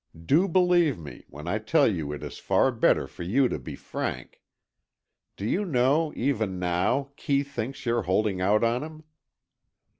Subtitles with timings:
[0.25, 3.75] Do believe me, when I tell you it is far better for you to be
[3.75, 4.41] frank.
[5.37, 9.03] Do you know, even now, Kee thinks you're holding out on him."